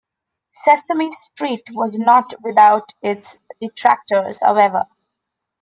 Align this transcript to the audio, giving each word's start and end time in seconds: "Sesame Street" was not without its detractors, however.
"Sesame 0.51 1.11
Street" 1.11 1.61
was 1.73 1.99
not 1.99 2.33
without 2.41 2.91
its 3.03 3.37
detractors, 3.59 4.41
however. 4.41 4.87